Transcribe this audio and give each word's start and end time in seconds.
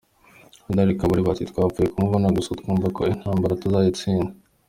Gen 0.73 0.89
Kabarebe 0.99 1.29
ati 1.31 1.49
“Twapfuye 1.49 1.87
kumubona 1.93 2.27
gusa 2.37 2.51
twumva 2.59 2.87
ko 2.95 3.01
intambara 3.13 3.59
tuzayitsinda. 3.61 4.31